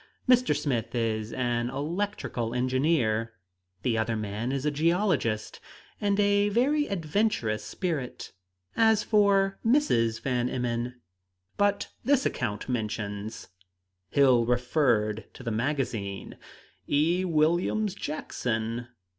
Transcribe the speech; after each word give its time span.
Mr. 0.27 0.55
Smith 0.57 0.95
is 0.95 1.31
an 1.31 1.69
electrical 1.69 2.55
engineer; 2.55 3.33
the 3.83 3.99
other 3.99 4.15
man 4.15 4.51
is 4.51 4.65
a 4.65 4.71
geologist, 4.71 5.59
and 6.01 6.19
a 6.19 6.49
very 6.49 6.87
adventurous 6.87 7.63
spirit. 7.63 8.31
As 8.75 9.03
for 9.03 9.59
Mrs. 9.63 10.19
Van 10.19 10.49
Emmon" 10.49 10.95
"But 11.57 11.91
this 12.03 12.25
account 12.25 12.67
mentions" 12.67 13.49
Hill 14.09 14.47
referred 14.47 15.25
to 15.35 15.43
the 15.43 15.51
magazine 15.51 16.35
"'E. 16.89 17.23
Williams 17.23 17.93
Jackson.' 17.93 18.87